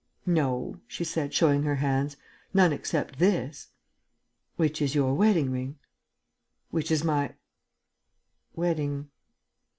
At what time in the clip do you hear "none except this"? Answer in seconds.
2.55-3.67